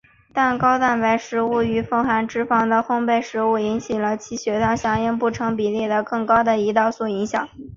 [0.33, 7.69] 但高蛋白食物与富含脂肪的烘培食物引起与其血糖响应不成比例的的更高的胰岛素响应。